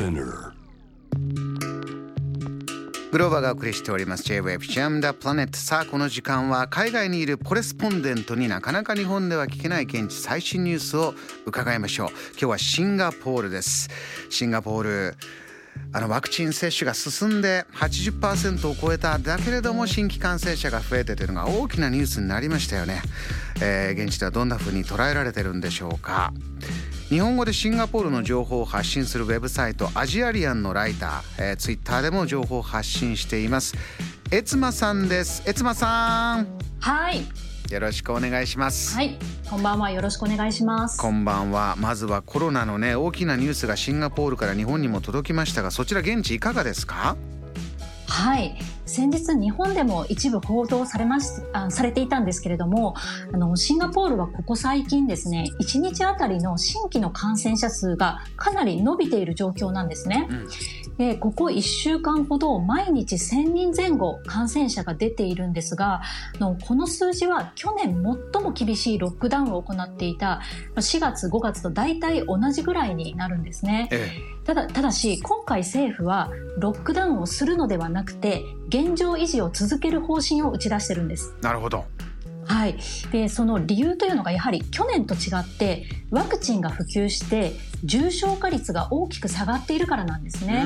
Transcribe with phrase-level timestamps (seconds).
[0.00, 0.52] Spinner.
[3.12, 4.22] グローバーがお送りしております。
[4.22, 11.12] J-Wave Jam the Planet さあこの時間は海外にいるコレスポンデントになかなか日本では聞けない現地最新ニュースを
[11.44, 12.08] 伺いましょう。
[12.30, 13.90] 今日はシンガポールです。
[14.30, 15.16] シンガポール
[15.92, 23.02] あのワクチン接種が進んで80%を超えただけれども新規感染者が増えてというのが大きなニュースになりましたよね、
[23.62, 26.32] えー、現地ではどんな風に捉えられてるんでしょうか。
[27.10, 33.74] 日本語でシンガポールの情報を発信するウェブサイトアジアリアンのライター、えー、ツイッターでも情報を発信しています。
[34.30, 35.42] えつまさんです。
[35.44, 36.46] えつまさん。
[36.78, 37.24] はい。
[37.72, 38.94] よろしくお願いします。
[38.94, 39.18] はい。
[39.48, 39.90] こんばんは。
[39.90, 40.98] よろしくお願いします。
[40.98, 41.74] こんばんは。
[41.78, 47.16] まずはコロナのね大きなニュースがシンガポールから日本にも届きましたがそちら現地いかがですか？
[48.10, 48.56] はい
[48.86, 52.94] 先日日本でも一部報道されましあされていたんですけれども
[53.32, 60.26] あのシンガポールはここ最近ですね1日あたりの新規の感染者数がかなり伸びている状況なんですね。
[60.28, 60.48] うん
[61.00, 66.02] でここ1週間ほど毎日1000人前後感染者が出ているんですが
[66.38, 70.42] のこの数字は去年最も厳しいロックダウンを行っていた
[70.76, 73.88] 4月5月と大体同じぐらいになるんですね。
[73.90, 81.34] ええ、ただただし今回政府はロックダウンをするのではなくて現状維持を続ける方針を打ち出してるんです。
[81.40, 81.86] なるほど
[82.50, 82.76] はい、
[83.12, 87.52] でその理由というのがやはり去年と違ってワクチンが普及して
[87.84, 90.64] 重症化率が大きく下がっているからなんですね。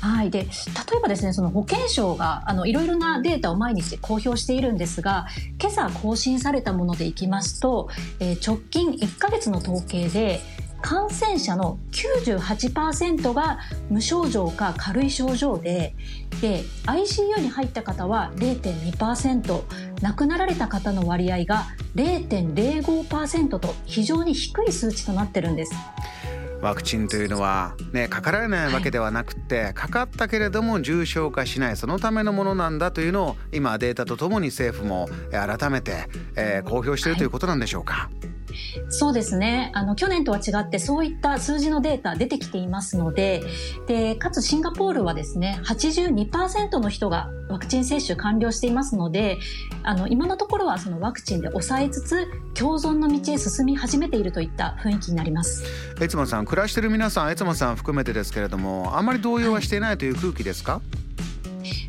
[0.00, 7.88] はい、で例えばですねその保健省があのいろいろなデータを毎日公表しているんですが今朝更新されたものでいきますと、
[8.20, 10.40] えー、直近1ヶ月の統計で
[10.84, 15.94] 感染者の98%が無症状か軽い症状で
[16.42, 19.62] で ICU に入った方は0.2%
[20.02, 25.74] 亡くなられた方の割合が0.05%と非常に低い数値となってるんです。
[26.60, 37.94] ワクチンというのは、ね、かからないわけではなくて、はい、かかったけれども重症化しないそのためのものなんだというのを今データとともに政府も改めて、えー、公表しているということなんでしょうか。
[37.94, 38.33] はい
[38.88, 39.70] そうですね。
[39.74, 43.42] あの去年とは違ってそういった数字のデータ出てきていますので
[43.86, 49.38] でかつシンガポールはですね82%の人がワクチン接種完了していますので
[49.82, 55.64] あの今のところはそのワクチンで抑えつつ共存の道へ進み始めているといった雰囲気になります。
[56.00, 61.33] えつまさん暮らしている皆さんえつまさん含めてですけれどもあまり動揺はしていないという空気ですか、はい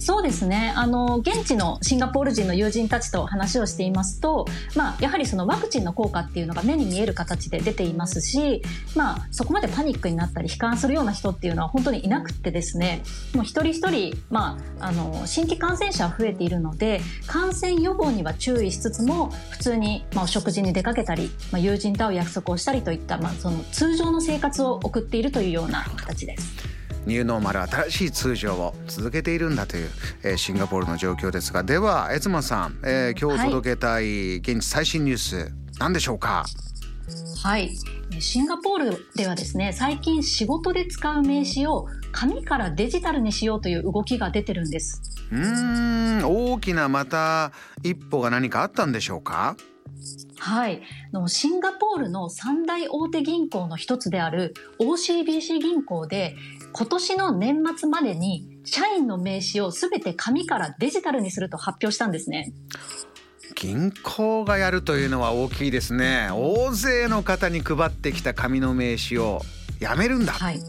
[0.00, 8.62] そうですねあの現地のシンガポール人の友人たちと話をしていますと、まあ、やはりそのワクチンの効果っていうのが目に見える形で出ていますし、
[8.96, 13.02] まあ、そこまでパニックになったり悲観するような人っていうのは本当にいなくてですね
[13.34, 26.79] もう一人一人、まあ、あの新規感染者は増えているので感染予防には注意しつつも普通に、まあ、お食事に出かけたり、まあ、友人と会う約束をしたりといった、まあ、その通常の生活を送っているというような形です。
[27.06, 29.90] ニューノーマル新しい通常を続けているんだという、
[30.22, 31.62] えー、シンガポールの状況ですが。
[31.62, 36.44] ではエツマさん、えー、今日届けたい現地最新ニュース、はい、何でしょうか？
[37.42, 37.70] はい。
[38.20, 45.00] シンガポールではですね最近仕事で使う名刺を紙からデジタルにしようという動きが出てるんです。
[45.32, 49.56] うん大きなまた一歩が何かあったんでしょうか？
[50.38, 50.82] はい。
[51.12, 56.34] のシンガポールの三大大手銀行の一つである OCBC 銀行で
[56.72, 62.52] 今年の年末までに社員の名刺を全て紙からデジタルにすると発表したんですね。
[63.56, 66.28] 銀行がやるというのは大きいですね。
[66.32, 69.42] 大勢の方に配ってきた紙の名刺を
[69.80, 70.32] やめるんだ。
[70.32, 70.60] はい。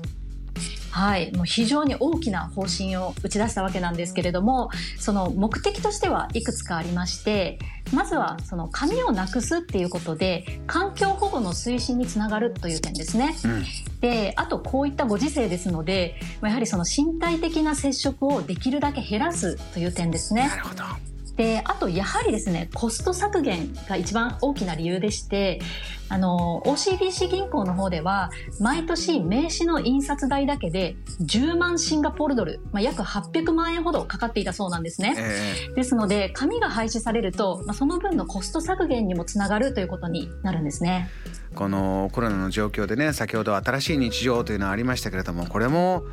[0.91, 4.69] はい、もう非常に大きな方針を打ち出したわけなんですけれども
[4.99, 7.59] その目的としてはいくつかありまして
[7.93, 13.35] まずはその紙をなくすっていうことで環境保護の推進につながるという点ですね。
[13.43, 13.63] うん、
[14.01, 20.47] であとこういったご時世ですのでやはりその身体的な接触をできるだけ減らすという点ですね。
[20.47, 25.61] なるほどであとやはりですねコスト削減が一番大きな理由でして
[26.09, 41.09] あの OCBC 銀行の方では毎年名刺の印刷代だけで10万シンガポールドル、まあ、約800万円ほどかかっていたそうなんですね、えー、ですので紙が廃止されると、まあ、その分のコスト削減にもつながるということになるんですね。
[41.55, 46.03] このコロナの状況でね先ほど新しい日常というのはありましたけれどもこれも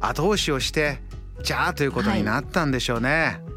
[0.00, 1.00] 後押しをして
[1.42, 3.55] じゃあということになったんでしょうね、はい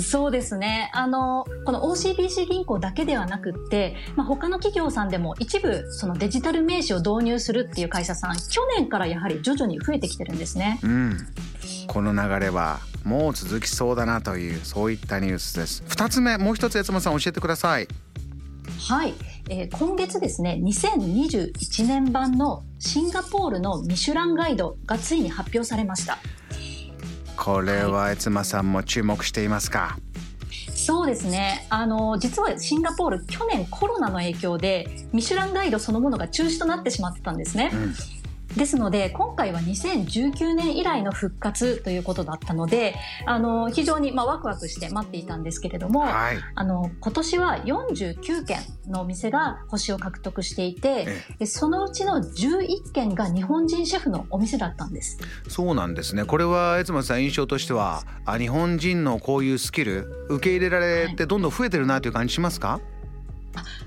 [0.00, 0.90] そうですね。
[0.94, 10.80] あのこの OCBC 銀行だけではなくって、まあ、他の企業さんでも一部そのデジタル名刺を導入するっていう会社さん去年からやはり徐々に増えてきてるんですね。
[10.82, 11.16] うん、
[11.86, 15.82] この流れはもう続きそうだなというそういったニュースです。
[15.88, 17.88] 2つ目もう一つ江妻さん教えてください。
[18.78, 19.14] はい、
[19.48, 26.18] えー、今月ですね2021年版のシンガポールのミシュランガイドがついに発表されました
[27.46, 29.98] これは悦間さんも注目していますか、
[30.74, 31.64] そうですね。
[31.70, 37.94] あの実はシンガポール去年コロナの影響でミシュランガイドそのものが中止となってしまってたんですね、うん
[38.56, 42.94] ですので今回は2019年以来の復活ということだったので
[43.26, 48.58] あの非常にまあワクワクして待っていたんですけれども、はい、あの今年は49件
[48.88, 51.06] のお店が星を獲得していて
[51.46, 55.18] そのうちの11件が日本人シェフのお店だったんです。
[55.48, 56.24] そうなんですね。
[56.24, 62.95] これは悦松さん印象としてはあ日本人のこういうスキル受け入れられてどんどん増えてるなという感じしますか、はい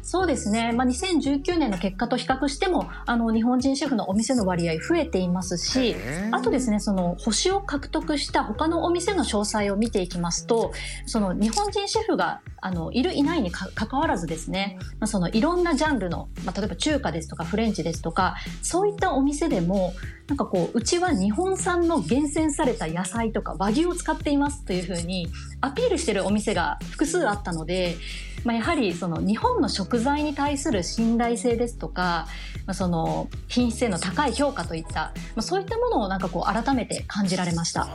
[0.10, 5.96] そうですね、まあ、2019年の結果と比較してもあの日本人シェフのお店の割合増えていますし
[6.32, 10.74] あとですねその星を獲得した他のお店の詳細を見ていきますと
[11.06, 19.94] その日本人シェフがあのいるいないにかかわらずですね、まあ、そのいろんなジャンルの、まあ、例えば中華ですとかフレンチですとかそういったお店でも
[20.28, 25.28] なんかこううちは日本産の厳選された野菜とか和牛を使っていますというふうに
[25.62, 27.96] アピールしてるお店が複数あったので
[28.44, 32.28] まあ、やはりその日本の食材に対する信頼性ですとか、
[32.66, 37.88] まあ、その品質への高い評価といった、まあ、そういったものをなんかこう改めて感じられました。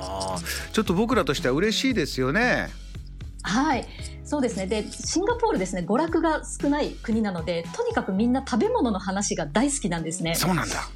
[0.73, 2.69] ちょっと僕らとしては嬉しいですよね。
[3.43, 3.87] はい。
[4.25, 4.67] そうですね。
[4.67, 5.85] でシンガポールですね。
[5.87, 10.35] 娯楽が少ない国なのでとにかくみんな食べ物の話が大好きなんですね。
[10.35, 10.89] そうなんだ。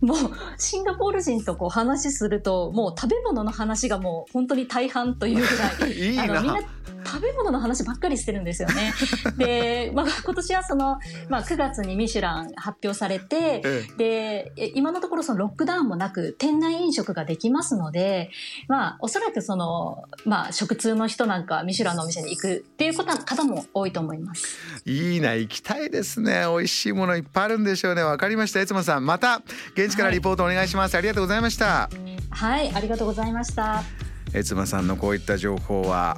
[0.00, 0.18] もう
[0.58, 6.60] シンガポール人とこう話するともう食べ物の話がもう本当に大半というぐらい いいあのみんな
[7.08, 8.92] 食べ物の話ばっかりしてるんですよね。
[9.38, 13.62] で、まあ、今年はその、まあ、9月にミシュラン発表されて、
[13.96, 18.30] で、今のところそのロックダウンもなく店内飲食ができますので、
[18.68, 24.58] まあ、おそらくその、まあ、食通の人なんかミシュランのお店に行くっていうこと方も多いと思います。
[24.84, 26.44] いいな、行きたいですね。
[26.46, 28.02] 美味しいものいっぱいあるんでしょうね。
[28.02, 28.60] わかりました。
[28.60, 29.42] いつもさん、また
[29.74, 30.94] 現地からリポートお願いします。
[30.94, 31.90] はい、ありがとうございました。
[32.30, 33.82] はい、ありがとうございました。
[34.34, 36.16] えつまさんのこういった情報は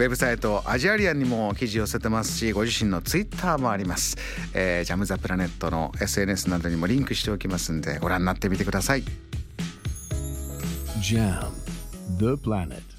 [0.00, 4.16] ウェブサイトアジアリアンにも記事を寄せてますしご自身のツイッターもあります、
[4.54, 9.02] えー、ジャム・ザ・プラネットの SNS などにもリンクしておきますんでご覧になってみてください。
[11.02, 11.50] JAM
[12.18, 12.89] The Planet.